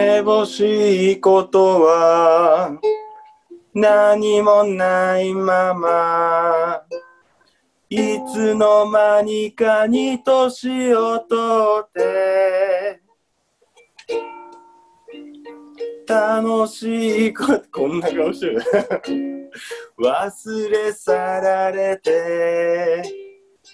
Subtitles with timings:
[0.00, 2.72] めぼしいことは
[3.74, 6.82] 何もないまま
[7.90, 13.02] いつの間にかに年を取って
[16.08, 18.62] 楽しいことこんな顔してる。
[20.00, 23.02] 忘れ去られて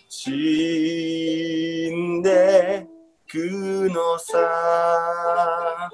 [0.09, 2.85] 死んで
[3.31, 5.89] くのさ。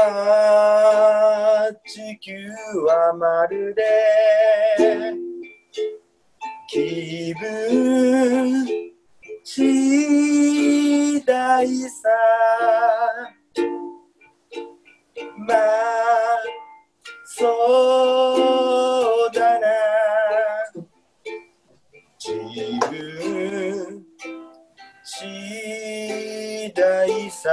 [0.00, 2.48] あ地球
[2.86, 3.82] はまるで
[6.68, 8.66] 気分
[9.42, 12.08] 次第さ。
[15.46, 15.58] まあ
[17.24, 17.44] そ
[19.26, 19.66] うだな。
[22.18, 22.34] 自
[22.90, 24.04] 分
[25.02, 27.48] 次第さ。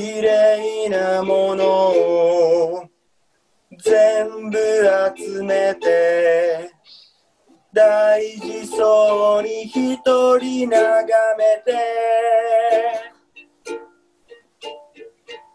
[0.00, 2.88] 綺麗なものを
[3.84, 4.58] 全部
[5.14, 6.70] 集めて
[7.70, 9.98] 大事そうに一
[10.38, 11.06] 人眺
[11.36, 11.76] めて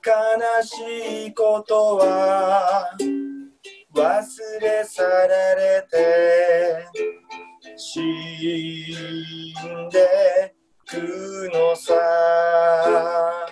[0.06, 2.92] 悲しいことは
[3.96, 6.86] 忘れ去られて
[7.76, 10.54] 死んで
[10.86, 13.45] くのさ。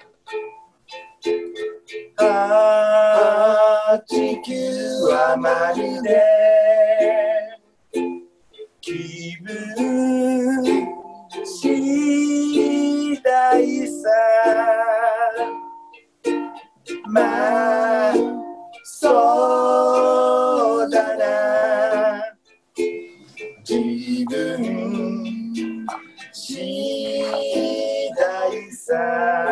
[4.07, 4.53] 地球
[5.09, 6.23] はまるで。
[8.81, 10.63] 気分
[11.45, 14.09] 次第さ。
[17.07, 18.13] まあ
[18.83, 22.23] そうだな。
[23.63, 25.85] 自分
[26.33, 27.23] 次
[28.17, 29.42] 第さ。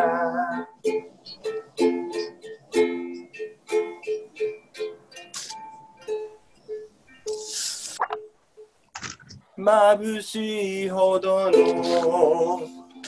[9.64, 12.60] 眩しいほどの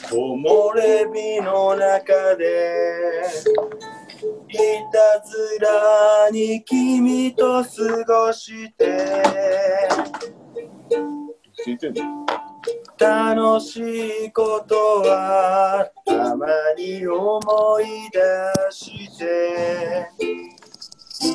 [0.07, 3.23] 木漏れ日の中で
[4.47, 4.57] い
[4.89, 7.67] たずらに君と過
[8.07, 9.11] ごして
[12.97, 13.79] 楽し
[14.27, 20.07] いことはたまに思い出して
[21.19, 21.33] 生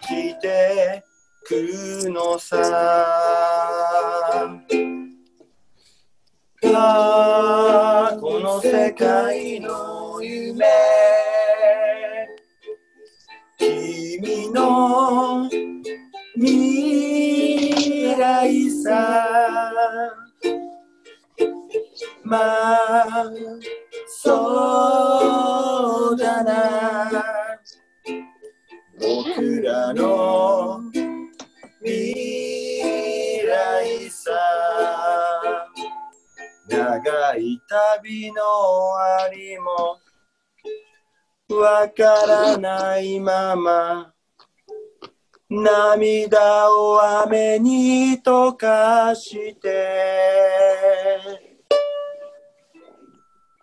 [0.00, 1.04] きて
[1.44, 3.51] くのさ。
[6.72, 6.78] こ
[8.40, 10.64] の世界の夢
[13.58, 15.50] 君の
[16.34, 19.18] 未来さ。
[22.24, 23.30] まあ
[24.08, 27.12] そうだな。
[28.98, 30.80] 僕らの
[31.84, 34.51] 未来さ。
[36.92, 39.98] 長い旅の終わりも
[41.58, 44.12] わからないまま
[45.48, 51.18] 涙を雨に溶かして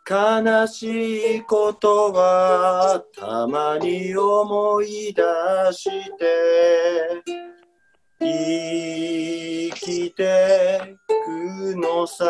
[0.09, 5.21] 悲しいことはたまに思い出
[5.71, 5.83] し
[6.17, 7.58] て
[8.19, 12.25] 生きてくのさ。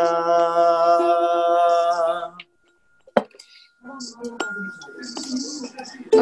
[6.15, 6.19] あ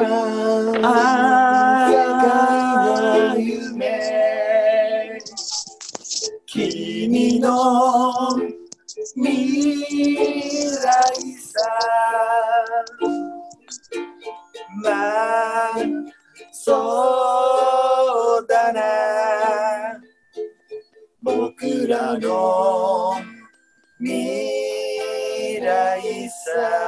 [0.83, 1.89] あ
[3.37, 5.19] 夢
[6.45, 8.29] 君の
[9.15, 9.83] 未
[10.75, 10.77] 来
[11.35, 11.59] さ。
[14.81, 14.91] ま
[15.71, 15.73] あ
[16.51, 19.16] そうだな。
[21.37, 23.13] 僕らの
[23.99, 26.86] 未来さ。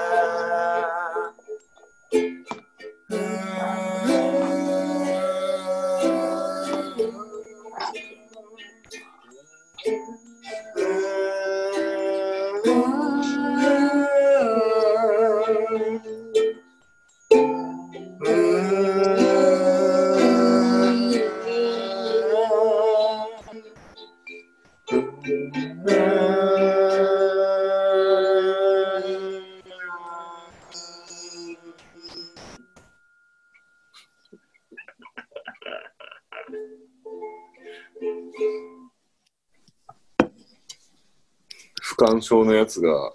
[42.10, 43.14] 干渉のやつが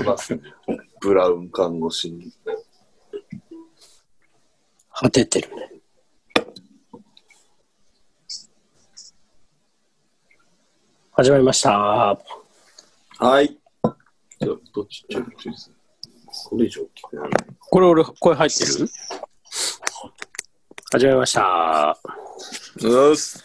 [0.00, 0.42] いますね。
[1.00, 2.32] ブラウン看護師に。
[4.92, 5.72] 果ててるね。
[11.12, 11.70] 始まりました。
[11.78, 13.46] はい。
[14.40, 15.24] じゃあどっちちょっ。
[16.48, 17.28] これ以上大きくな。
[17.70, 18.88] これ俺声入ってる？
[20.90, 21.96] 始まりました。
[22.82, 23.44] うっす。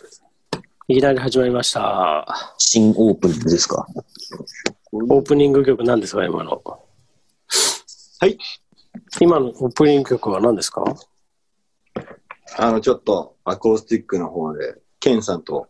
[0.87, 2.55] いきなり始まりました。
[2.57, 3.85] 新オープンですか？
[5.13, 6.63] オープニング曲何ですか今の？
[6.63, 8.37] はい。
[9.19, 10.85] 今のオープニング曲は何ですか？
[12.57, 15.67] あの、ちょっとアコースティックの方で、ケンさんと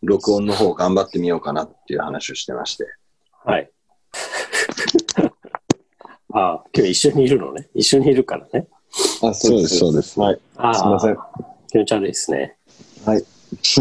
[0.00, 2.86] 録音の方頑張ってみようかなっていう話をしてまして。
[3.44, 3.70] はい。
[6.32, 7.68] ああ、今日一緒にいるのね。
[7.74, 8.66] 一緒にいるからね。
[9.22, 10.18] あ、そうです、そうです。
[10.18, 10.40] はい。
[10.56, 11.18] ああ、すいません。
[11.68, 12.56] 気持ち悪いですね。
[13.04, 13.18] はい。
[13.18, 13.24] い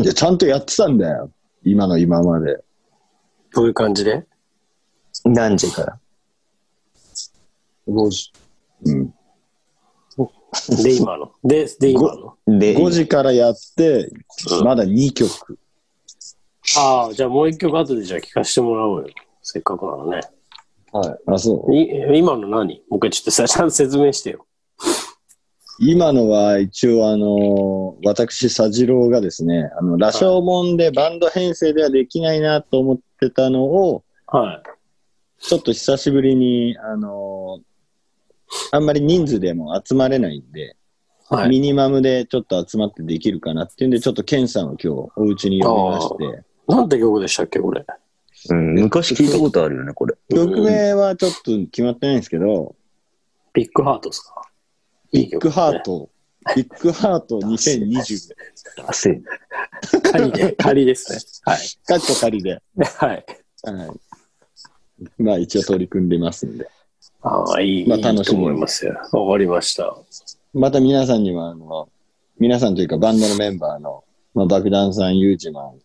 [0.05, 1.31] や、ちゃんとやってたんだよ。
[1.63, 2.64] 今の今まで。
[3.55, 4.25] どういう感じで？
[5.23, 5.99] 何時から
[7.87, 8.33] ？5時。
[8.85, 9.13] うん。
[10.83, 11.31] で、今の？
[11.43, 12.37] で、で、今の？
[12.59, 14.09] で、5時からやって、
[14.51, 15.57] うんまだ2曲。
[16.77, 19.07] ああ、じゃあもう一曲後でじゃあ聞かせてもらおうよ。
[19.41, 20.27] せっかくならね。
[20.91, 21.19] はい。
[21.27, 21.75] あ、そう。
[21.75, 22.83] い今の何？
[22.89, 24.45] もう一回ちょっとさ、ちゃんと説明してよ。
[25.79, 34.63] 今のは一応あの、私、佐次郎がですね、あの、羅生門でバンド編成ではできないなと思ってたのを、はい。
[35.41, 37.59] ちょっと久しぶりに、あの、
[38.71, 40.77] あんまり人数でも集まれないんで、
[41.29, 41.49] はい。
[41.49, 47.85] ミニマムでちょっと集まってできるかなっていうんで、ちょっとケンさんを今日お家に呼びまして、なんて曲でしたっけ、これ？
[48.47, 50.15] うん、昔聞いたことあるよね、これ。
[50.29, 52.75] 曲名はちょっと決まってないんですけど、
[53.53, 54.44] ビッグハートですか？
[55.15, 56.09] ビッグハート、
[56.57, 58.35] ビッグハート2020。
[58.85, 59.21] 汗。
[60.11, 61.19] 仮で、仮ですね。
[61.45, 61.59] はい。
[61.87, 62.61] カッコ仮で。
[62.97, 63.25] はい。
[63.63, 63.85] は
[65.17, 65.21] い。
[65.21, 66.67] まあ一応取り組んでますんで。
[67.21, 68.93] ああ、いい、まあいいと楽しみに思いますよ。
[69.13, 69.95] わかりました。
[70.53, 71.89] また皆さんには、あの、
[72.37, 74.03] 皆さんというかバンドのメンバーの、
[74.33, 75.79] まあ、爆弾さん、ユージマン、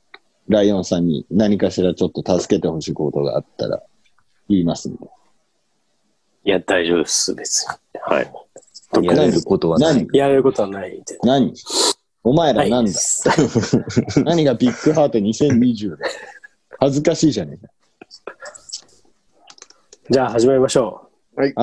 [0.48, 3.80] ライオンさんに何かしらちょっと助けてほしいことがあったら
[4.48, 5.06] 言いますんで。
[6.42, 8.00] いや、大丈夫です、別に。
[8.00, 8.32] はい。
[9.02, 10.08] やれることはない何。
[10.18, 11.18] やれることはないんで。
[11.22, 11.54] 何？
[12.22, 13.34] お前らなんだ、は
[14.20, 16.06] い何がビッグハート2020だ？
[16.78, 17.72] 恥ずかしいじゃねえか。
[20.10, 21.50] じゃあ始まりましょはい。
[21.50, 21.54] う。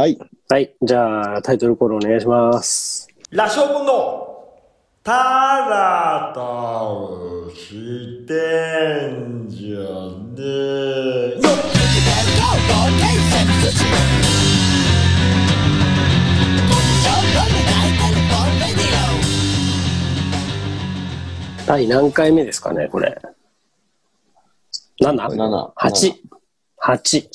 [0.49, 0.75] はい。
[0.81, 3.07] じゃあタイトルコールお願いします。
[3.31, 4.23] 羅生門の
[5.03, 8.33] ただとして
[9.17, 9.79] んじゃ
[10.35, 11.66] ねえよ
[21.67, 23.19] 第何回目ですかね、これ。
[25.03, 25.35] 7?8。
[25.35, 25.73] 7。
[26.81, 27.27] 8。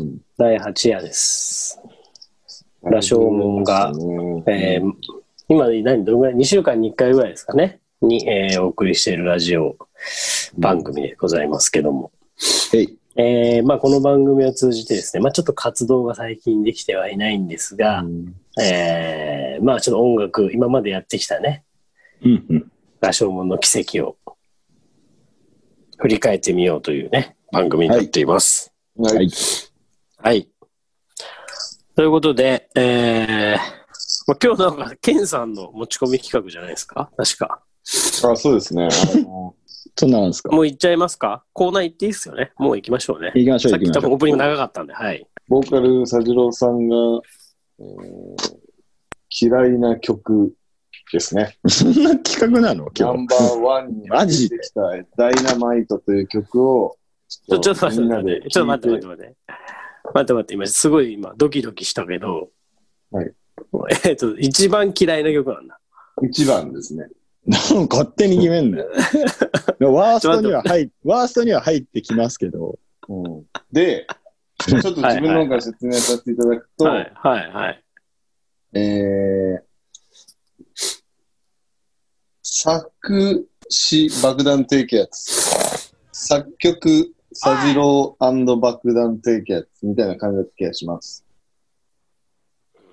[0.00, 1.80] うん第8夜です。
[2.84, 3.92] 羅生門が
[4.46, 4.92] えー
[5.48, 7.80] 今何どのぐらい ?2 週間に1回ぐらいですかね？
[8.00, 9.76] に、えーお送りしているラジオ
[10.56, 12.12] 番組でございますけども。
[12.72, 12.98] へい。
[13.16, 18.04] えーまあ、この番組を通じてですね、まあ、ちょっと活動が最近できてはいないんですが、
[18.60, 21.64] えーまあちょっと音楽、今までやってきたね、
[22.24, 22.72] うんうん。
[23.04, 24.16] 羅生門の奇跡を
[25.98, 28.72] 振り返ってみようというね、番組になっています。
[28.96, 29.14] はい。
[29.16, 29.28] はい。
[30.18, 30.48] はい。
[31.94, 33.56] ということで、えー
[34.26, 37.10] まあ、今日なんか、ケンさんの持ち込み企画じゃないですか？
[37.16, 37.60] 確か。
[37.62, 38.84] あ、そうですね。
[38.90, 39.54] あの
[39.96, 40.50] そんなんですか？
[40.50, 41.44] もう行っちゃいますか？
[41.52, 43.30] コーナー行っていいですよねもう行きましょうね。
[43.34, 45.26] 行きましょうさっき多分オープニング長かったんで、はい。
[45.48, 46.96] ボーカル佐次郎さんが、
[47.78, 48.54] えー
[49.36, 50.54] 嫌いな曲
[51.12, 51.56] ですね。
[51.68, 52.90] そんな企画なの？
[52.98, 53.12] ナ。
[53.12, 54.56] ンバーワンにマジで？
[54.56, 54.80] 出てきた
[55.16, 56.96] ダイナマイトという曲を、
[57.28, 58.50] ちょ、ちょっと待ってみんなで待って。
[58.50, 59.36] ちょっと待って待って待って。
[60.14, 62.50] 待って今すごい今ドキドキしたけど、
[63.10, 63.32] はい。
[64.04, 65.78] えっと、一番嫌いな曲なんだ？
[66.22, 67.08] 一番ですね。
[67.46, 68.88] なんか勝手に決めんなよ。
[69.92, 74.06] ワーストには入っ、ワーストには入ってきますけど、うん、で、
[74.66, 77.84] ちょっと自分の方から説明させていただくと、はい、はい、はい。
[78.72, 79.62] えー、
[82.56, 88.16] 作詞爆弾低気圧、作曲佐次郎
[88.60, 91.24] 爆弾低気圧みたいな感じだった気がします。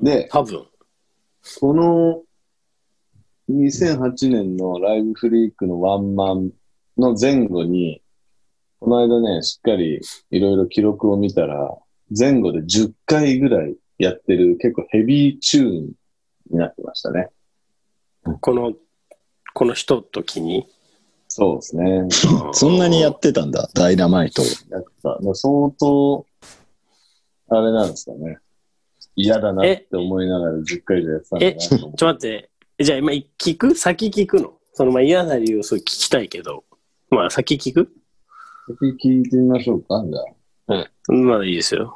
[0.02, 0.66] で、多分。
[1.60, 2.24] この
[3.52, 6.50] 2008年のライブフリークのワンマン
[6.98, 8.02] の前後に、
[8.80, 10.02] この間ね、しっかり
[10.32, 11.78] いろいろ記録を見たら、
[12.10, 15.94] 前後で10回ぐらいやってる結構ヘビーチューンに
[16.50, 17.30] なってましたね。
[18.42, 18.74] この、
[19.54, 20.68] このひとときに。
[21.28, 22.08] そうですね。
[22.52, 24.42] そんなにやってたんだ、ダイナマイト。
[24.42, 25.18] やった。
[25.22, 26.26] もう相当、
[27.48, 28.38] あれなんですかね。
[29.16, 32.50] 嫌だなって思いながら10回以上やってたんだえ、なちょっと待って。
[32.84, 33.76] じゃあ今聞く？
[33.76, 34.54] 先聞くの？
[34.74, 36.64] そのまあ嫌な理由をそう聞きたいけど。
[37.10, 37.92] まあ先聞く？
[38.68, 41.14] 先聞いてみましょうか、じゃあ。
[41.14, 41.96] まだいいですよ。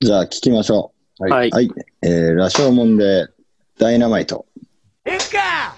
[0.00, 1.48] じゃあ聞きましょはいはい。
[1.48, 1.54] う。
[1.54, 1.70] はい。
[2.02, 3.26] えー、羅生門で
[3.78, 4.46] ダイナマイト。
[5.06, 5.77] いっか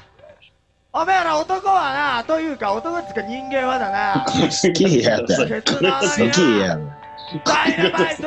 [0.93, 5.47] おめえら男はな、というか男っつうか人間はだな、好きやった。
[5.47, 6.91] ケツの穴好きやん。
[7.45, 8.23] ダイナマイト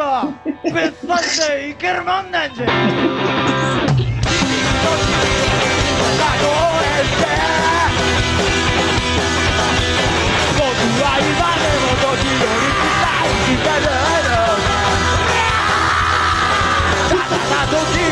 [0.71, 2.65] ぶっ刺していけるもんなんじゃ
[10.55, 10.71] 僕
[11.03, 12.87] は今でも時より臭
[13.27, 14.31] い気がする
[17.09, 18.02] ただた時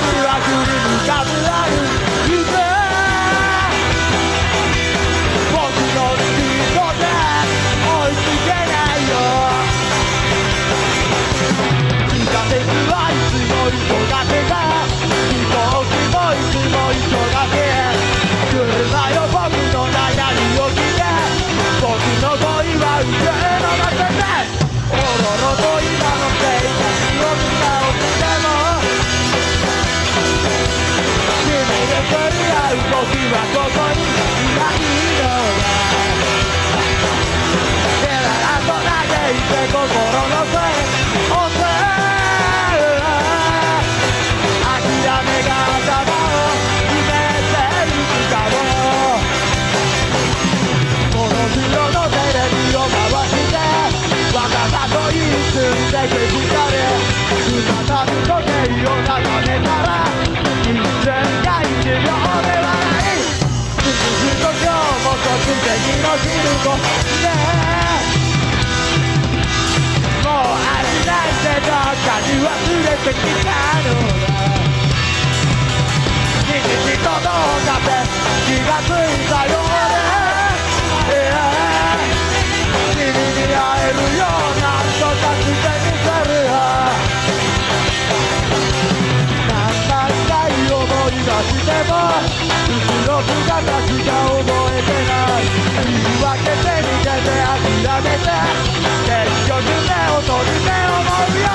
[66.63, 67.29] の昼ごね
[70.23, 73.49] もうありないけどかに忘れてきた
[73.81, 74.29] のだ
[76.47, 77.89] 日々とどうかって
[78.45, 79.53] 気がついたよ
[82.73, 84.65] 俺君に会えるような
[84.99, 86.53] とかしてみせるよ
[89.47, 89.51] 何
[89.89, 89.91] 万
[90.27, 90.31] 回
[90.69, 91.91] 思い出しても
[92.61, 96.10] 後ろ姿しか覚えてない
[97.81, 98.29] 諦めて。
[99.05, 99.17] 結
[99.49, 101.49] 局目を閉じて思うよ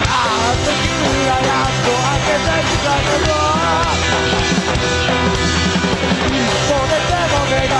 [0.00, 3.32] ああ時にはやっと開けてきたのよ。
[6.20, 7.72] 一歩出ても目が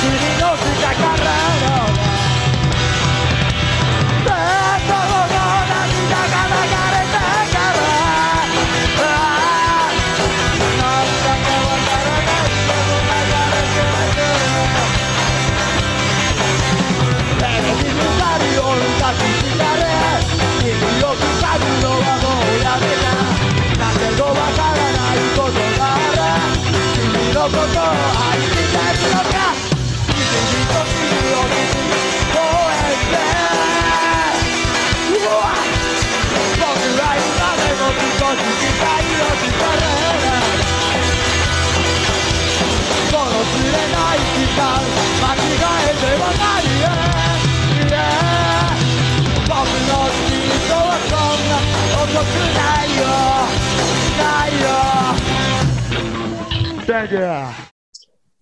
[0.00, 0.29] 君の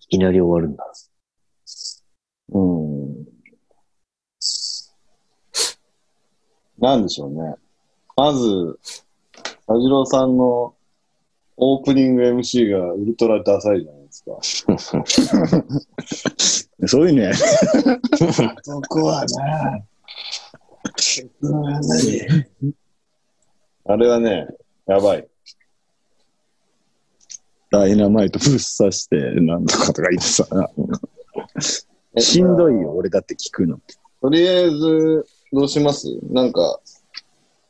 [0.01, 0.83] いきなり終わるんだ。
[2.51, 3.25] うん。
[6.79, 7.55] なんでしょうね。
[8.15, 8.79] まず、
[9.67, 10.73] 田次郎さんの
[11.57, 15.03] オープニング MC がウルトラダサいじゃないですか。
[16.87, 17.35] そういうのやる。
[18.63, 19.83] そこはな。
[23.85, 24.47] あれはね、
[24.87, 25.27] やばい。
[27.71, 30.47] ダイナマイトぶっ刺して、なんとかとか言ってさ。
[32.17, 33.79] しんどいよ、俺だって聞くの。
[34.21, 36.07] とりあえず、どうします？
[36.31, 36.79] なんか、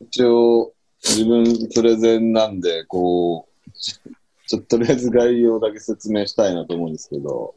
[0.01, 3.71] 一応、自分プレゼンなんで、こう、
[4.49, 7.53] ちょっととりあえず概要だけ説明したいなと思うんですけど、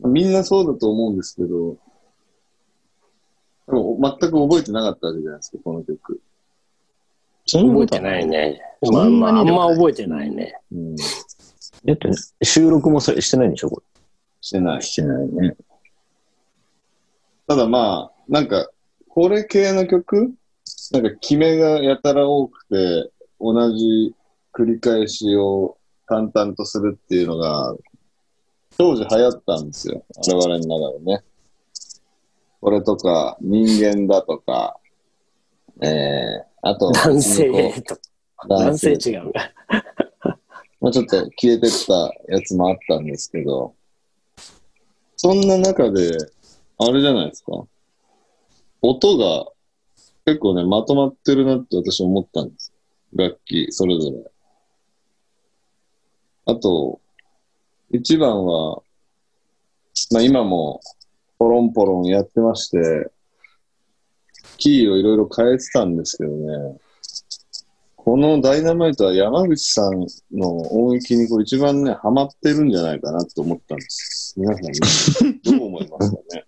[0.00, 1.76] みんなそうだと思うんですけど、
[3.68, 6.20] でも全く覚えてなかったわけじゃないですか、この曲。
[7.46, 8.60] 覚えてないね。
[8.82, 10.60] そまあまあ、あんま覚えてないね。
[10.72, 11.04] うん、だ
[11.92, 12.10] って、
[12.42, 13.80] 収録もそれしてないんでしょこ
[14.40, 14.82] してない。
[14.82, 15.56] してないね。
[17.46, 18.68] ただまあ、なんか、
[19.08, 20.34] これ系の曲？
[20.90, 24.16] なんか、決めがやたら多くて、同じ
[24.58, 27.76] 繰り返しを淡々とするっていうのが、
[28.76, 30.04] 当時流行ったんですよ。
[30.16, 31.22] 我々の中でね。
[32.60, 34.76] これとか、人間だとか、
[35.80, 37.96] えー、あと、男性と。
[38.48, 39.32] 男性違う。
[40.80, 43.74] まあちょっと消えてったやつもあったんですけど、
[45.16, 46.10] そんな中で、
[46.78, 47.52] あれじゃないですか。
[48.82, 49.52] 音が
[50.24, 52.72] 結構ね、まとまってるなって私思ったんです。
[53.12, 54.30] 楽器、それぞれ。
[56.48, 56.98] あと、
[57.90, 58.82] 一番は、
[60.10, 60.80] まあ今も
[61.38, 63.10] ポロンポロンやってまして、
[64.56, 66.78] キーをいろいろ変えてたんですけどね、
[67.96, 74.32] このダイナマイトは山口さんの音域にこう一番ね、ハマってるんじゃないかなと思ったんです。
[74.38, 74.70] 皆さん、ね、
[75.44, 76.44] どう思いますかね？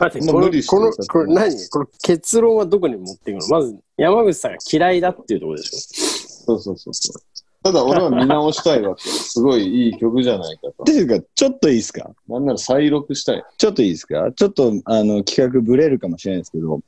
[0.00, 1.68] 待って、まあこの無理してこのこれ何？
[1.68, 3.48] これ結論はどこに持っていくの？
[3.48, 5.70] まず、山口さんが嫌いだっていうところでし
[6.46, 7.22] そうそうそうそう。
[7.64, 9.08] ただ俺は見直したいわけ。
[9.08, 10.92] すごいいい曲じゃないかとって。
[10.92, 12.10] いうか、ちょっといいですか？
[12.28, 13.42] なんなら再録したい。
[13.56, 14.30] ちょっといいですか？
[14.36, 16.80] ちょっと、あの、企画ブレるかもしれないですけど、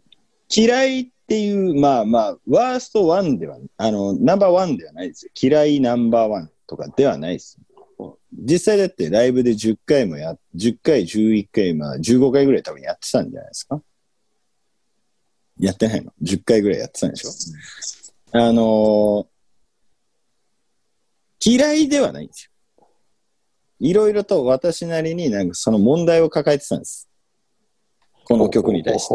[0.55, 5.33] 嫌いっていう、まあまあ、ワーストワンでは、あの、ナンバーワンではないですよ。
[5.43, 7.59] 嫌いナンバーワンとかではないです。
[8.39, 13.81] 実際だってライブで10回もや、10回、11回、まあ15回ぐらい多分やってたんじゃないですか？
[15.59, 17.31] やってないの ?10 回ぐらいやってたんでしょ？
[18.39, 19.27] あのー
[21.49, 22.51] 嫌いではないんです
[22.81, 22.87] よ。
[23.79, 27.09] いろいろと私なりになんかその問題を抱えてたんです。
[28.25, 29.15] こょの曲に対して。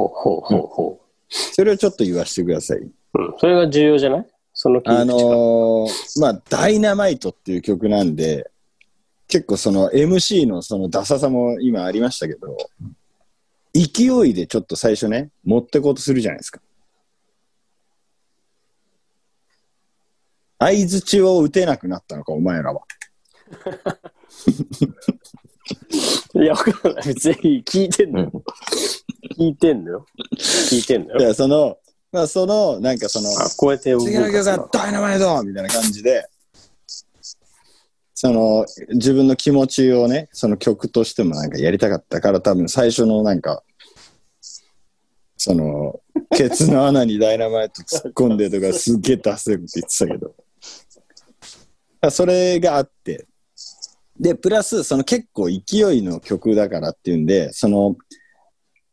[1.30, 2.78] それをちょっと言わせてください。
[2.78, 2.94] う。
[3.16, 3.34] うん。
[3.38, 4.26] それが重要じゃない？
[4.54, 8.50] そのあのがーまあ、ダイナマイトっていう曲なんで、
[9.28, 12.58] 結構その MC のそのダサさも今ありましたけど、
[13.74, 16.62] 勢いでちょっと最初ね、持ってこうとするじゃないですか。
[20.62, 22.84] 相づちを打てなくなったのか、お前らは。
[26.36, 27.04] いや、わかんない。
[27.08, 28.32] 別に聞いてんのよ。
[29.40, 30.06] 聞いてんのよ。
[30.38, 31.20] 聞いてんのよ。
[31.20, 31.80] いや、その、
[32.12, 36.30] まあ、その、なんかその、あ、こうやって動次の曲がダイナマイトみたいな感じで、
[38.14, 43.64] その、自分の気持ちをね、その曲としてもなんかやりたかったから多分最初のなんか、
[45.38, 46.00] その、
[46.36, 50.31] ケツの穴にダイナマイト突っ込んでとかすっげえ出せるって言ってたけど。
[52.10, 53.28] それがあって。
[54.20, 57.96] で、プラス、その結構勢いの曲だからっていうんで、その、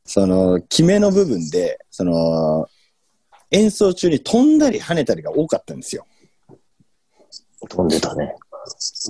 [0.04, 2.66] その、決めの部分で、その、
[3.50, 6.06] 演奏中に飛んだり跳ねたりが多かったんですよ。
[7.68, 8.34] 飛んでたね。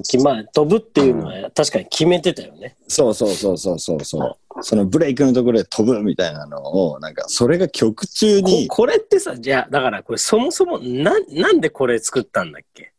[0.05, 2.77] きまあ、飛ぶっていうのは確かに決めてたよね。
[2.87, 4.37] そうそうそうそうそうそう。
[4.63, 12.93] そのブレイクのところで飛ぶみたいなのを、なんか、それが曲中こに、これってさ、じゃあ、だからこれそもそもな、なんでこれ作ったんだっけ？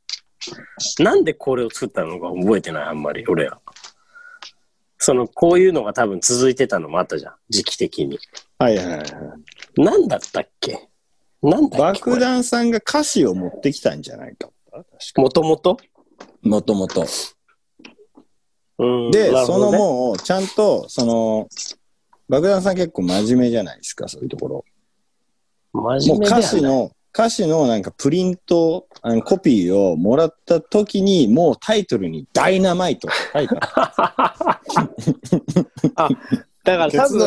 [0.99, 3.60] なんでこれを作ったのか覚えてない、あんまり、俺は。
[4.97, 8.19] その、こういうのが多分続いてたのもあったじゃん、時期的に。
[8.58, 9.82] はいはいはい。
[9.82, 10.89] なんだったっけ？
[11.41, 14.49] なんだっけ爆弾さんが歌詞を持ってきたんじゃないか。
[15.15, 15.78] もともと
[16.41, 17.06] もともと。
[18.78, 19.12] うん。
[19.12, 21.47] で、そのもう、ちゃんと、その、
[22.28, 24.65] 爆弾さん結構真面目じゃないですか、そういうところ。
[25.71, 33.56] もう真面目ではない歌詞の、歌詞のなんかプリント、あのコピーをもらった時に、もうタイトルにダイナマイトって書いて
[35.96, 36.10] あ
[36.64, 37.20] だから多分。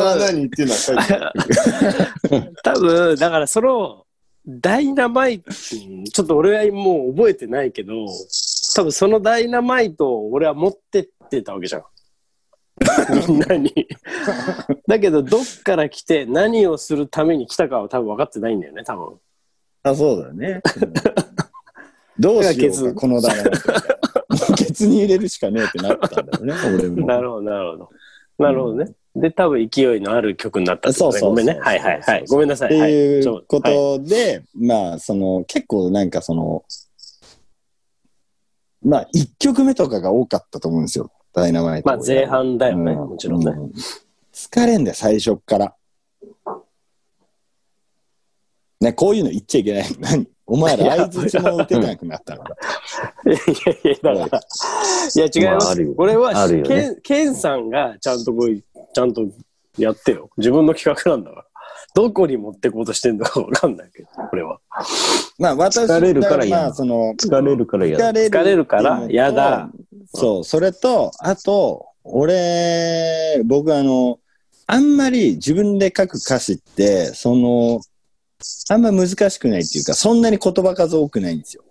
[2.63, 4.05] 多分、だからその、
[4.45, 7.93] ダイナマイト、ちょっと俺はもう覚えてないけど、
[8.75, 11.83] 多分そのダイナマイトを俺は持ってってたわけじゃん。
[13.27, 13.71] みんなに。
[14.87, 19.13] だけど、どっから来て何をするために来たかは多分分かってないんだよね、多分。
[19.13, 19.19] る。
[19.83, 20.61] あ、そうだね。
[22.17, 23.71] うんどうしようか、このダイナマイト。
[23.71, 23.77] も
[24.51, 27.07] うケツに入れるしかねえってなったんだよね、俺も。
[27.07, 27.89] なるほど、なるほど。
[28.37, 28.91] なるほどね。
[29.15, 30.91] で、多分勢いのある曲になった。
[30.91, 31.53] そうそうごめんね。
[31.53, 32.25] そうはいはいはい。
[32.27, 32.69] ごめんなさい。
[32.69, 36.63] ってはいうこはいとで、まあ、その、結構なんかその、
[38.81, 41.87] まあ、1曲目とかが多かったと思うんですよ、ダイナマイト。
[41.87, 43.51] まあ前半だよね、うんもちろんね。
[43.51, 43.71] う
[44.33, 45.75] 疲れんだよ、最初っから。
[48.81, 50.27] ね、こういうの言っちゃいけない。
[50.47, 52.55] 何お前ら相づちも打てなくなったのか。
[53.25, 54.41] いやいや、だから、
[55.15, 55.81] いや違います。
[55.81, 58.55] まこれは、あるよねケン、ケンさんがちゃんとこう、
[58.93, 59.25] ちゃんと
[59.77, 60.29] やってよ。
[60.37, 61.45] 自分の企画なんだから。
[61.95, 64.59] どこに持ってこうとしてんのかわかんないけど、これは。
[65.37, 68.09] まあ、私疲れるから嫌まあ、その、疲れるから嫌だ。
[68.09, 68.29] 疲れる。
[68.29, 69.69] 疲れるから嫌だ。
[70.13, 74.19] そう、それと、あと、俺、僕あの、
[74.65, 77.81] あんまり自分で書く歌詞って、その、
[78.69, 81.63] あんま難しくないっていうか、そんなに言葉数多くないんですよ。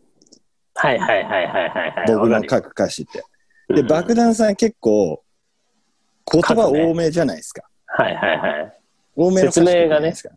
[0.74, 2.14] はいはいはいはいはいはい。
[2.14, 3.22] 僕の書く歌詞って。
[3.74, 5.22] で、うん爆弾さん結構、
[6.30, 7.62] 言葉多めじゃないですか。
[7.86, 8.72] はいはいはい。
[9.16, 10.34] 多めの歌詞じゃないですか。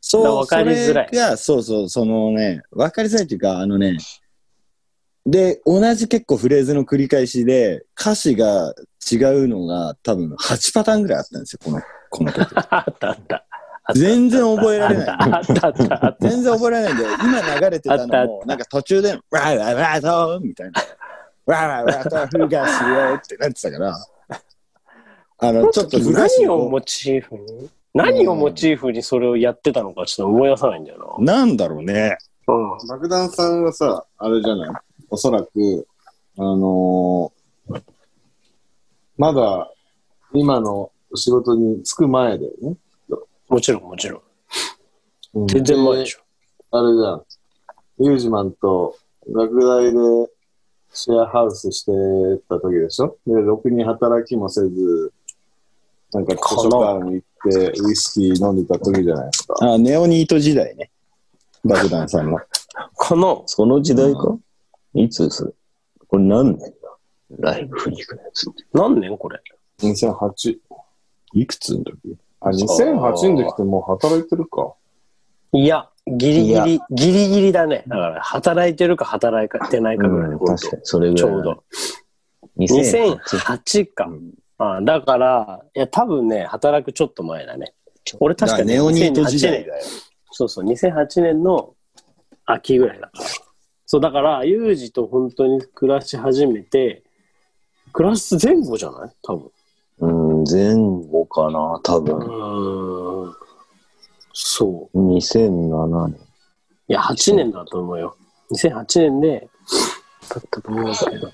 [0.00, 3.96] そう、わかりづらいそれが、そうそう、そのね、わかりづらいっていうか、あのね、
[5.26, 8.74] で、同じ結構フレーズの繰り返しで、歌詞が
[9.10, 11.80] 違うのが多分8パターンぐらいあったんですよ、この、
[12.10, 12.54] この曲。
[12.74, 13.46] あったあった。
[13.92, 15.06] 全然覚えられない。
[15.08, 16.16] あったあったあった。
[16.20, 20.80] 全然覚えられないんで、今流れてたのも、なんか途中で、わーわーわーとみたいな。
[21.44, 24.06] わーわーわーとふがしよってなってたから、
[25.38, 27.68] あの、ちょっとふがしを、何をモチーフに？
[27.92, 32.16] 何をモチーフにそれをやってたのかちょっと思い出さないんだよなんだろうね。
[32.46, 32.54] な。
[32.54, 32.88] うん。
[32.88, 34.70] 爆弾さんはさ、あれじゃない？
[35.10, 35.86] おそらく、
[36.38, 37.82] あのー
[39.16, 39.70] まだ
[40.32, 42.76] 今の仕事に就く前だよね。
[43.54, 44.20] もちろんもちろ
[45.32, 45.46] ん。
[45.46, 46.22] 全然前でしょ。
[46.72, 47.22] あれじゃん。
[48.04, 48.96] ユージマンと
[49.30, 49.92] 学大で
[50.92, 51.92] シェアハウスして
[52.48, 53.16] た時でしょ？
[53.24, 55.12] で、ろくに働きもせず、
[56.12, 59.54] なんか図書館に行ってウイスキー飲んでた時じゃないですか。
[59.60, 60.90] あ、ネオニート時代ね。
[61.64, 62.40] 爆弾さんの。
[62.96, 64.36] この、その時代か？
[64.94, 65.52] いつそれ
[66.08, 66.58] これ何年
[67.38, 67.52] だ？
[67.52, 68.64] ライブフリークのやつって。
[68.72, 69.40] 何年これ
[69.78, 70.58] ？2008。
[71.34, 72.16] いくつの時？
[72.44, 74.74] あ、2008の時ってもう働いてるか。
[75.52, 77.84] いや、ギリギリ、ギリギリだね。
[77.86, 81.22] だから、働いてるか働いてないかぐらい、うん、確かに、それぐらい。
[81.22, 81.64] ちょうど。。
[82.58, 84.08] 2008か。
[84.58, 87.74] あだから、いや、多分ね、働くちょっと前だね。
[88.20, 89.84] 俺確かにネオニート時代2008だよ。
[90.30, 91.74] そうそう、2008年の
[92.44, 93.24] 秋ぐらいだから。
[93.86, 97.02] そう、だから、ユージと本当に暮らし始めて、
[97.92, 99.10] 暮らす前後じゃない？
[99.22, 99.50] 多分。
[100.44, 102.16] うん、前後かな、多う分。
[102.18, 103.34] ーん。
[104.32, 104.98] そう。
[105.16, 106.18] 2007年。
[106.88, 108.16] いや、8年だと思うよ。
[108.52, 109.48] 2008年で、
[110.28, 111.30] だったと思うんだけど。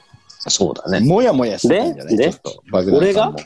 [0.49, 1.01] そうだね。
[1.07, 2.17] もやもやしてたんじゃない？
[2.17, 2.31] で？
[2.33, 3.39] ちょっと爆弾さんも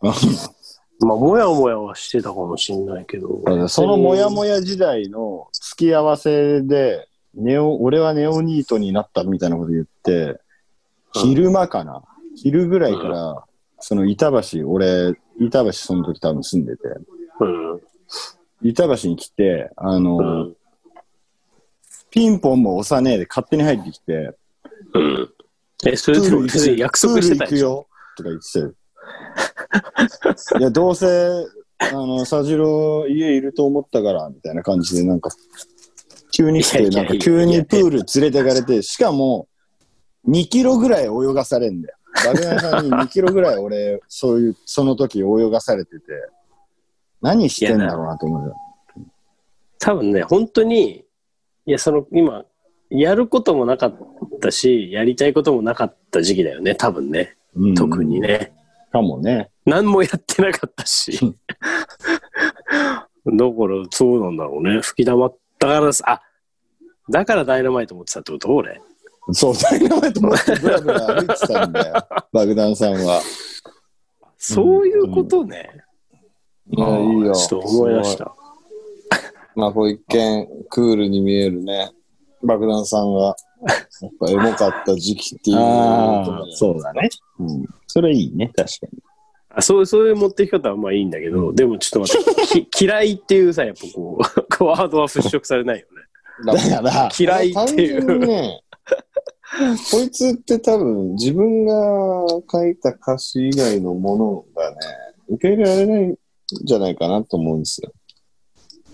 [1.00, 3.68] まあ、もやもやはしてたかもしんないけど。
[3.68, 10.40] そのもやもや時代の付き合わせで、ネオ、俺はネオニートになったみたいなこと言って、
[11.12, 12.02] 昼間かな、
[12.34, 13.44] 昼ぐらいから、
[13.80, 16.82] その板橋、俺、板橋その時多分住んでて、
[17.40, 17.80] うん。
[18.62, 20.56] 板橋に来て、あの、うん。
[22.10, 24.34] ピンポンも押さねえで勝手に入ってきて、
[24.94, 25.28] うん。
[25.86, 27.86] え、それでも、それ約束してたプール行くよ
[28.16, 28.74] とか言ってたよ。
[30.58, 31.06] いや、どうせ、
[31.78, 35.30] あの、サジロー家いると思ったから、みたいな感じで、なんか、
[36.32, 39.48] 急に来て、いやいやなんか急にプール連れてかれて、しかも、
[40.26, 41.97] 2キロぐらい泳がされんだよ。
[42.14, 46.04] 爆弾さんに2キロぐらい俺、そういう、その時泳がされてて、
[47.20, 48.56] 何してんだろうなと思うよ。
[49.78, 51.04] 多分ね、本当に、
[51.66, 52.44] いや、その、今、
[52.90, 53.96] やることもなかっ
[54.40, 57.36] たし、やりたいこともなかった時期だよね、多分ね。
[57.54, 58.20] うん特に。
[58.20, 58.52] ね。
[58.90, 59.50] かもね。
[59.64, 61.12] 何もやってなかったし。
[61.20, 64.80] だから、そうなんだろうね。
[64.80, 66.22] 吹き溜まったからさ、あ、
[67.10, 68.80] だからダイナマイト持ってたってこと俺。
[69.32, 71.94] そう、ダイナマイト持ってブラブラ歩いてたんだよ。
[72.32, 73.20] 爆弾さんは。
[74.36, 75.68] そういうことね。
[76.70, 77.34] いや、いいよ。
[77.34, 78.34] ちょっと思い出した。
[79.54, 81.90] まあ、こう一見、クールに見えるね。
[82.42, 83.34] 爆弾さんが、やっ
[84.20, 87.08] ぱエモかった時期っていうことああ、でそうだね。
[87.40, 87.64] うん。
[87.86, 89.02] それいいね、確かに。
[89.50, 94.18] あそうそういう持ってき方はまあいいんだけど、でもちょっと待って、き 嫌いっていうさ、やっぱこ
[94.60, 96.62] う、 ワードは払拭されないよね。
[96.70, 98.18] だから、嫌いっていう。
[98.18, 98.60] ね、
[99.90, 104.76] こいつって多分自分が書いた歌詞以外のものがね、
[105.28, 106.16] 受け入れられないん
[106.64, 107.92] じゃないかなと思うんですよ。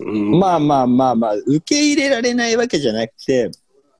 [0.00, 3.50] うんまあまあまあまあ、受け入れられないわけじゃなくて、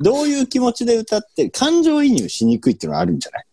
[0.01, 3.45] どういう気持ちで歌って、感情移入しにくいっていうのはあるんじゃない？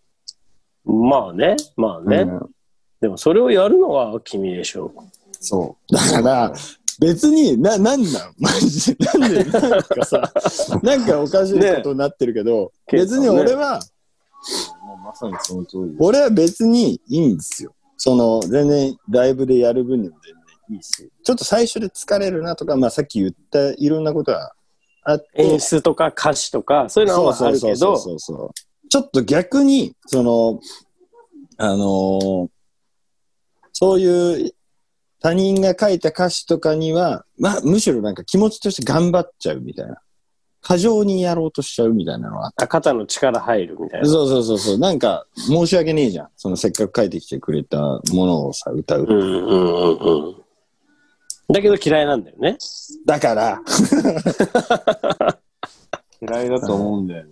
[0.86, 2.18] まあね、まあね。
[2.22, 2.50] うん
[3.02, 4.94] でもそれをやるのは君でしょ
[5.40, 5.92] そう。
[5.96, 6.54] だから、
[7.00, 8.34] 別に、な、なんなん？
[8.38, 9.08] マジで。
[9.21, 10.34] なんで、なんかさ、
[10.84, 13.79] なんかおかしいことになってるけど、ね別に俺は、
[14.86, 15.95] もうまさにその通り。
[15.99, 17.73] 俺は別にいいんですよ。
[17.97, 24.53] その、全然ライブでやる分にも全然いいし、ちょっと最初で疲れるなとか、まあさっき言ったいろんなことは
[25.03, 28.49] あって、演出とか歌詞とか、そういうのはまああるけど、そうそう
[28.89, 30.60] ちょっと逆に、その、
[31.57, 32.49] あのー
[33.73, 34.53] そういう
[35.21, 40.01] 他人が書いた歌詞とかには、まあ、むしろなんか気持ちとして頑張っちゃうみたいな。
[40.63, 44.07] 過剰にやろうとしちゃうみたいなのはあってあ肩の力入るみたいな。
[44.07, 44.77] そうそうそうそう。
[44.77, 46.29] なんか、申し訳ねえじゃん。
[46.38, 49.05] そのせっかく書いてきてくれたものをさ、歌う。
[49.05, 49.57] うんうんう
[49.88, 50.36] んうん。
[51.51, 52.57] だけど嫌いなんだよね。
[53.05, 53.62] だから、
[56.21, 57.31] 嫌いだと思うんだよね。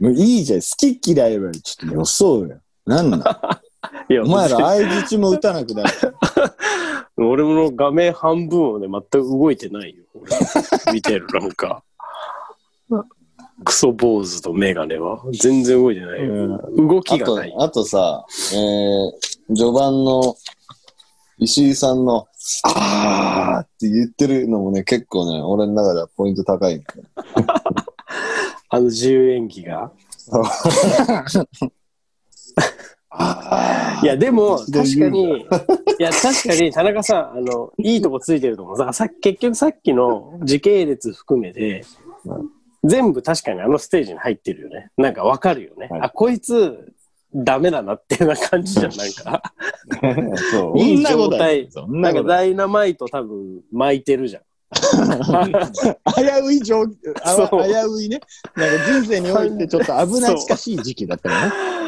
[0.00, 0.60] もういいじゃん。
[0.60, 2.58] 好き嫌いはちょっと予想よ。
[2.86, 3.20] なんなん
[4.08, 5.90] いや、お前ら相づちも打たなくなる。
[7.18, 10.04] 俺の画面半分をね、全く動いてないよ。
[10.14, 10.30] 俺
[10.92, 11.82] 見てる、なんか。
[13.64, 15.22] クソ坊主とメガネは。
[15.32, 16.58] 全然動いてないよ。
[16.76, 19.12] 動きあとがない。、あとさ、えー、
[19.56, 20.36] 序盤の
[21.38, 22.28] 石井さんの、
[22.64, 27.02] あーって言ってるのもね、結構ね、俺の中ではポイント高いんだよ。
[28.68, 29.90] あの自由演技が。
[34.02, 35.46] いや、でも、確かに、い
[35.98, 38.78] や、確かに、田中さん、あの、いいとこついてると思う。
[38.78, 41.84] だからさ結局さっきの時系列含めて、
[42.84, 44.90] 全部確かにあのステージに入ってるよね。
[44.96, 45.88] なんかわかるよね。
[45.90, 46.92] はいあ、こいつ、
[47.34, 49.52] ダメだなっていうような感じじゃん、なんか。
[50.76, 51.68] いい状態。
[51.68, 54.42] なかなんことないダイナマイト多分巻いてるじゃん。
[56.16, 58.20] 危うい状危ういね。
[58.56, 61.48] なんか人生においてちょっと危なっかしい時期だったよ
[61.80, 61.85] ね。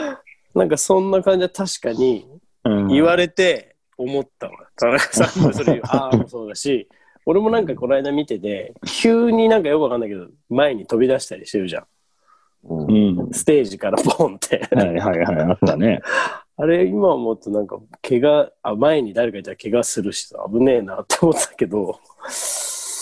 [0.59, 2.27] なんかそんな感じは確かに
[2.64, 4.53] うん言われて思ったわ。
[4.77, 6.88] 田中さんもそれああ、もそうだし、
[7.27, 11.87] 俺もなんかこの間見てて、急になんかよくわかんないけど、前に飛び出したりしてるじゃん。
[12.64, 12.92] う
[13.29, 13.33] ん。
[13.33, 14.68] ステージからポンって。
[14.73, 16.01] はいはいはい、あったね。
[16.57, 22.01] あれ、今思うとなんか、怪我、あ、前に誰かいたら怪我するしさ、危ねえなって思ったけど、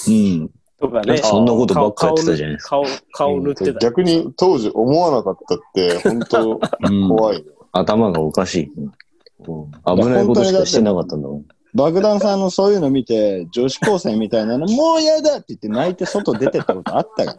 [0.08, 0.50] うん。
[0.78, 1.18] とかね。
[1.18, 3.78] そんなことばっかやってたじゃないです顔、顔塗ってた。
[3.80, 7.44] 逆に当時思わなかったって、本当うん怖いね。
[7.72, 8.72] 頭がおかしい。
[8.76, 8.92] うん
[9.38, 11.44] 危ないことしかしてなかったんだもん。
[11.74, 17.36] 爆弾さんのそういうの見て、女子高生みたいなの、もう嫌だって言って泣いて外出てったことあったか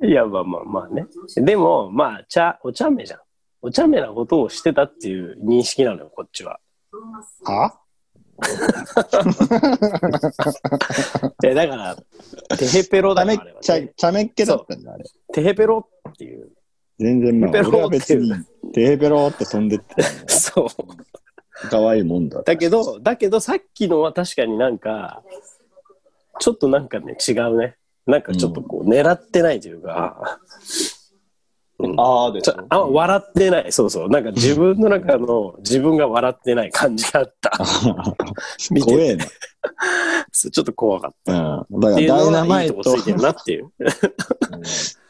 [0.00, 0.08] ら。
[0.08, 1.06] いや、まあまあまあね。
[1.36, 3.20] でも、まあ、ちゃ、お茶目じゃん。
[3.62, 6.60] お茶目なことをしてたっていう認識なのよ、こっちは。
[7.44, 7.74] は？
[11.42, 11.96] いや、だから、
[12.56, 13.92] テヘペロだちゃめよ、あれはちゃね。
[13.96, 15.04] ちゃめっ気だったんだ、あれ。
[15.32, 16.50] テヘペロっていう。
[16.98, 18.32] 全然まあ、俺は別に、
[18.72, 20.66] テヘペロって飛んでって、 そう。
[21.70, 22.42] 可愛いもんだ。
[22.42, 25.22] だけど、だけどさっきのは確かになんか、
[26.38, 27.76] ちょっとなんかね、違うね。
[28.06, 30.38] なんかちょっとこう、狙ってないというか、
[31.96, 33.72] うんあーでしょちょあ笑ってない。
[33.72, 34.08] そうそう。
[34.08, 37.50] なんか自分の中の自分が笑ってない感じがあった。
[38.84, 39.24] 怖えな。
[40.32, 41.66] ちょっと怖かった。
[41.70, 41.80] うん。
[41.80, 43.70] だから、ダイナマイトついてるなっていう。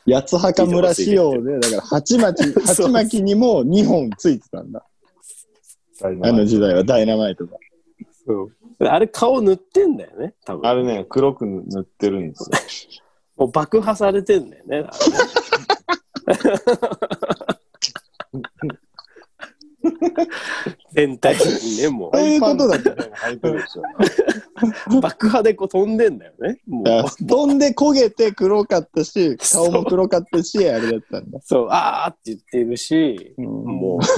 [0.09, 4.85] 八つ墓村仕様で、 だから、鉢巻き、鉢巻きにも2本ついてたんだ。
[6.03, 7.57] あの時代はダイナマイトが。
[8.79, 10.69] あれ顔塗ってんだよね、多分。
[10.69, 13.03] あれね、黒く塗ってるんですよ。
[13.37, 14.85] もう爆破されてんだよね。
[20.93, 22.91] 全体的にね、もそういうことだった。
[22.91, 23.83] 履いてるでしょ。
[24.97, 25.01] う。
[25.01, 26.59] 爆破でこう飛んでんだよね。
[26.67, 31.39] もうら飛んで焦げて黒かったし、 顔も黒かったし、あれだったんだ。
[31.43, 34.05] そう、あーって言ってるし、うんもう。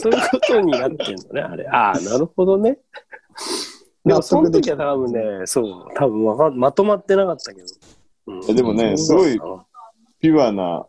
[0.00, 1.66] そういうことになってんのね、あれ。
[1.68, 2.78] ああ、なるほどね。
[4.04, 7.66] でも、その時は多分ね、そう、多分わかんまとまってなかったけど。
[8.26, 9.36] うんえでもねすごい
[10.20, 10.86] ピュアな、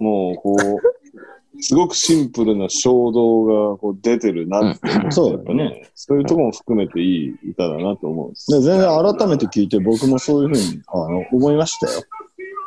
[0.00, 5.88] もうこう、 すごくシンプルな衝動がこう出てるなってそうだよね。
[5.94, 8.50] そういうところも含めていい歌だなと思うんです。
[8.50, 12.02] で全然改めて聞いて僕もそういうふうにあの思いましたよ。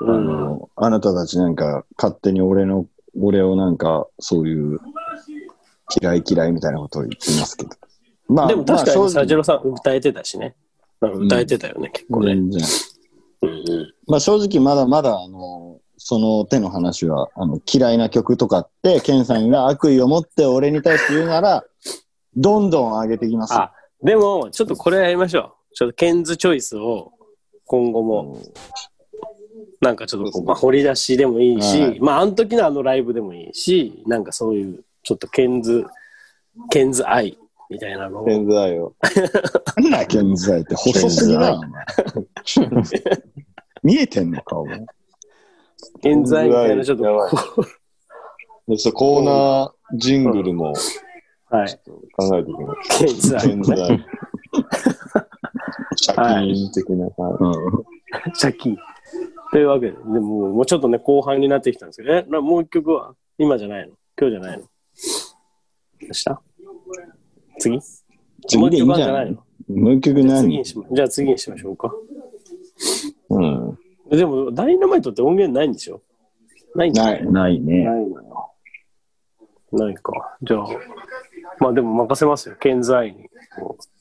[0.01, 2.85] あの、あなたたちなんか勝手に俺の、
[3.19, 4.79] 俺をなんかそういう
[6.01, 7.71] 嫌い嫌いみたいなことを言ってますけど。
[8.27, 10.55] までも確かに、まあ正直サジロさん歌えてたしね。
[11.01, 12.35] 歌えてたよね、結構ね。
[12.35, 12.63] 全然。
[13.41, 21.63] うんうんまあ正直まだまだあの、その手の話は、あの、嫌いな曲とかって、ケンさんが悪意を持って俺に対して言うなら、
[22.35, 23.53] どんどん上げてきます。
[23.53, 25.73] あ、でも、ちょっとこれやりましょう。
[25.73, 27.13] ちょっとケンズチョイスを
[27.65, 28.39] 今後も、
[29.81, 35.85] なんかちょっとこう、まあ、掘り出しでもいいし、はいまあ、あの時のあのライブでもいいし、なんかそういう、ちょっとケンズ、
[36.69, 37.37] ケンズ愛
[37.69, 38.95] みたいなのをペンズアイを。
[39.77, 41.53] なんだ、ケンズアイって細すぎだ。
[41.55, 41.69] お前
[43.83, 44.87] 見えてんの顔も。
[46.01, 47.03] ケンズ愛みたいなちょっと
[48.67, 51.79] でちょっとコーナージングルもう、はい。
[52.17, 53.05] 考えていきます。
[53.05, 54.05] ケンズ愛ペンズアイ。
[55.97, 57.37] シャキーン的な感
[58.33, 58.41] じ。
[58.41, 58.77] 借金。
[59.51, 63.13] というわけで、でももうちょっとね、後半になってきたんですけど、え、なもう一曲は？
[63.37, 63.93] 今じゃないの？
[64.19, 64.63] 今日じゃないの？
[66.01, 66.25] 明日？
[67.59, 67.79] 次？
[68.47, 69.31] 次でいいんじゃない？
[69.67, 71.91] もう一曲何にしまじゃあ次にしましょうか。
[73.29, 73.77] うん。
[74.09, 76.01] でも、ダイナマイトって音源ないんでしょ？
[76.75, 77.25] ないない？
[77.31, 77.83] ないね。
[77.85, 78.05] ない。
[79.71, 80.37] ないか。
[80.43, 80.67] じゃあ、
[81.59, 82.55] まあでも任せますよ。
[82.59, 83.29] 健在に。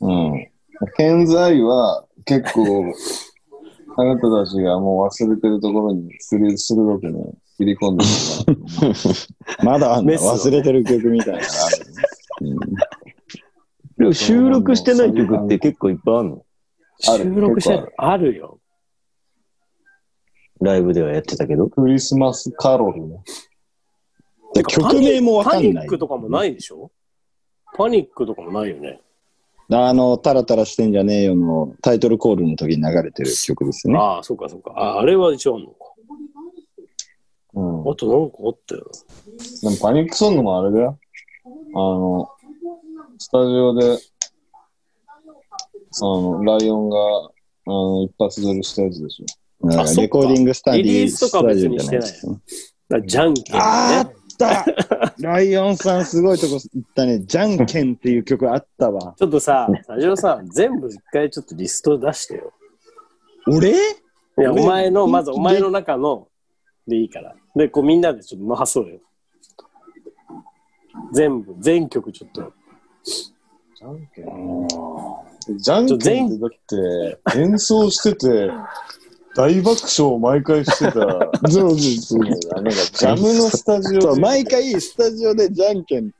[0.01, 0.49] うん。
[0.97, 2.85] ケンズアイは結構
[3.97, 7.25] あなたたちがもう忘れてるところに鋭くね、
[7.57, 9.64] 切り込んでるから。
[9.73, 10.11] まだあんの？
[10.11, 11.71] メスを忘れてる曲みたいなのあ
[12.40, 12.57] るね。
[13.98, 16.44] でも収録してない曲って結構いっぱいあるの？
[17.09, 17.24] ある？
[17.24, 18.61] 収録して結構あるよ。
[20.61, 21.68] ライブではやってたけど？
[21.68, 23.22] クリスマスカロルね。
[24.54, 25.88] で曲名もわかんないパニッ。
[25.88, 26.90] クとかもないでしょ？
[27.76, 29.00] パニックとかもないよね。
[29.70, 33.98] あの、タラタラしてんじゃねえよのタイトルコールの時に流れてる曲ですね。
[33.98, 34.72] ああ、そうかそうか。
[34.76, 35.76] ああれは一応あんのか。
[37.54, 37.90] うん。
[37.90, 38.90] あとなんかあったよ。
[39.62, 40.98] でもパニックソングもあれだよ。
[41.46, 42.28] あの、
[43.24, 43.98] スタジオで、
[45.08, 49.66] あの、ライオンが、あの、一発撮りしたやつでしょ。
[49.66, 52.40] なんかあレコーディングスタディリリースとかは別にしてないスタジオじゃ
[52.90, 53.60] だからじゃんけん、ね。
[53.62, 54.66] あった
[55.26, 57.20] ライオンさんすごいとこ行ったね。
[57.20, 59.14] じゃんけんっていう曲あったわ。
[59.16, 62.52] ちょっとさ、スタジオさん、全部一回ちょっとリスト出してよ。
[63.46, 63.70] 俺？
[63.70, 63.74] い
[64.37, 66.28] や、お俺前の、まずお前の中の
[66.87, 67.34] でいいから。
[67.56, 69.00] で、こうみんなでちょっと回そうよ。
[71.14, 72.52] 全部、全曲ちょっと。
[73.05, 76.51] じゃんけんじゃんけんってだっ
[77.35, 78.51] て、演奏してて、
[79.37, 80.93] 大爆笑を毎回してた、
[81.51, 82.21] そうそうそう。
[82.21, 86.11] なんかジャムのスタジオ毎回スタジオでじゃんけん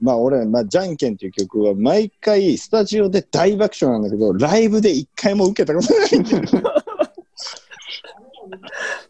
[0.00, 6.42] まあ俺、まあ、じゃんけんっていう曲は毎回スタジオで大爆笑なんだけどライブで一回も受けたことないんだよ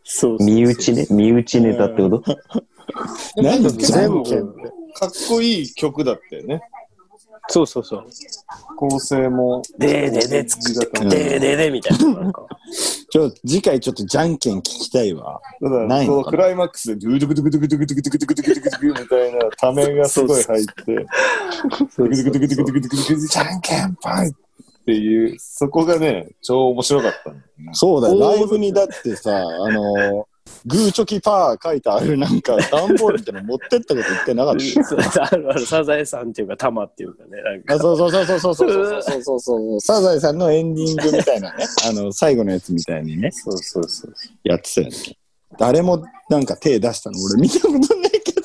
[0.03, 1.07] そうそう身内ね。
[1.11, 2.39] 身内ネタってこと？
[3.43, 4.63] なんでじゃんけんって
[4.95, 6.63] かっこいい曲だったよね。
[7.48, 8.07] そうそうそう。
[8.76, 9.62] 構成も。
[9.78, 12.20] でーでーでーつくでーでーでーみたいな。
[12.20, 12.46] なんか
[13.11, 20.72] ちょ次回ちょっとじゃんけん聞きたいわだから、ないのクライマックスで、ドゥドゥクドゥクドゥクドゥクドゥクドゥクドゥクドゥクドゥクドゥクみたいなためがすごい入って、
[21.96, 24.33] ドゥクドゥクドゥクドゥクドゥクドゥクドゥクドゥクじゃんけんぽいっ
[24.87, 27.33] ていう、そこがね、超面白かった。
[27.72, 30.26] そうだよライブにだってさあの
[30.66, 34.57] グーチョキパー書いてあるなんか段ボールみたいなの持ってったこと一回なかっ
[35.12, 37.42] た あるある、サザエさんっていうか、タマっていうかね。
[37.42, 44.14] なんかあそうそうそうそうそうそうそうそうそうサザエさんのエンディングみたいなね あの最後のやつみたいにねそうそうそう。
[44.42, 44.94] やってたよね
[45.59, 48.40] 誰もなんか手出したの俺見たことないけど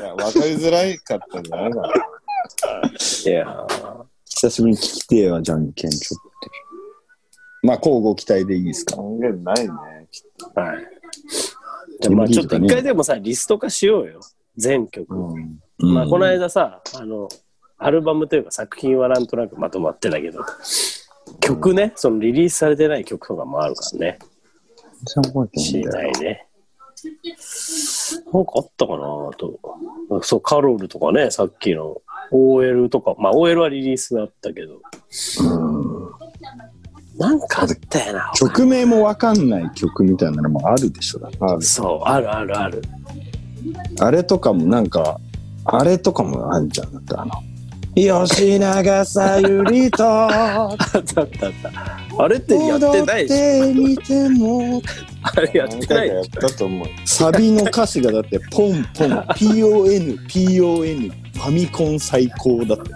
[0.00, 1.88] いや、わかりづらいかったんじゃないかな。
[1.88, 1.90] い
[3.28, 6.50] やー久しぶりに聞きてえわじゃんけんちょっと
[7.62, 9.70] まあ交互期待でいいですか音源ないね。
[10.54, 10.93] はい。
[12.00, 14.20] じゃあまあちょっと一回でもさ、リスト化しようよ。
[14.56, 15.14] 全曲。
[15.14, 15.60] うん。
[15.78, 17.28] まあこの間さ、あの、
[17.78, 20.40] アルバムというか作品はなんとなくまとまってたけど、
[21.40, 24.18] 曲ね、そのリリースされてない曲とかもあるからね。
[25.56, 26.46] 知りたいね。
[28.32, 28.98] なんかあったかな
[29.36, 29.60] と。
[30.22, 34.80] そう、カロルとかね、さっきの OL とか、まあ OL はリリースだったけど。
[37.18, 38.32] なんかあったよな。
[38.34, 42.82] 曲名もわかんない曲みたいなのもあるでしょだってあるそう、あるあるある。
[44.00, 45.20] あれとかもなんか
[45.64, 47.32] あれとかもあるじゃんだってあの
[47.94, 52.22] 吉永さゆりと あったあったあった。
[52.24, 54.82] あれってやってないでしょてみても
[55.22, 56.88] あれやっ何てないやったと思う。
[57.04, 62.90] サビの歌詞がだってポンポン PON PON ファミコン最高だって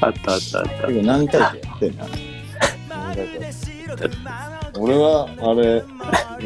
[0.00, 0.88] あったあったあった。
[1.02, 2.04] 何回かやってんな
[4.78, 5.82] 俺は、あれ、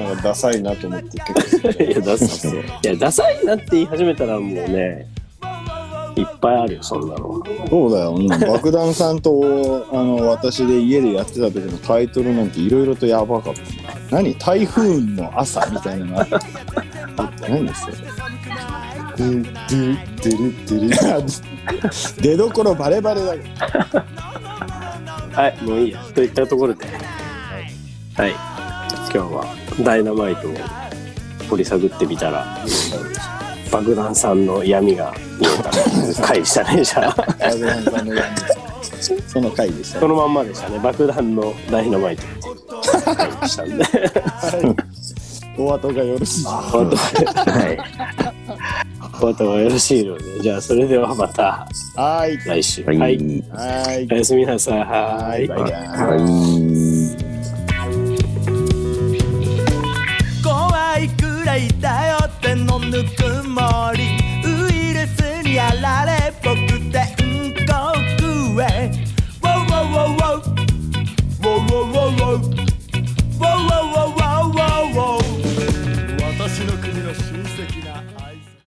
[0.04, 2.54] なんかダサいなと思って結構 いや、ダサい。
[2.56, 5.06] いや、ダサいなって言い始めたらもうね、
[6.16, 7.42] いっぱいあるよ、そんなの。
[7.70, 13.60] そうだよ、うん爆弾さんとあの私で家でやってた時のタイトルなんていろいろとやばかった。
[14.16, 16.40] 何台風の朝みたいなのあった。
[17.48, 17.96] 何ですよ
[19.16, 19.98] ドゥドゥ
[20.68, 23.48] デリデリ出どころバレバレだけど
[25.38, 26.02] はい、もういいや。
[26.16, 28.32] といったところで、はい。
[28.32, 29.44] 今日は
[29.84, 30.54] ダイナマイトを
[31.48, 32.44] 掘り探ってみたら、
[33.70, 37.14] 爆弾さんの闇が見えた回でしたね、じゃあ。
[37.14, 38.26] 爆弾さんの闇
[39.28, 40.80] その回でしたそのまんまでしたね。
[40.80, 42.24] 爆弾のダイナマイト
[43.14, 43.84] 回でしたんで。
[45.56, 47.78] お後がよろしいお後は
[48.82, 48.88] い。
[49.20, 51.66] お後がよろしいので、じゃあそれではまた
[51.96, 52.84] はい来週。
[52.84, 52.98] はい。
[52.98, 53.16] はい。
[53.50, 54.78] はいおやすみなさい。
[54.78, 55.46] はい。
[55.48, 56.18] バイバイはい。
[60.42, 64.04] 怖いくらいだよってのぬくもり
[64.44, 66.17] ウイルスにやられ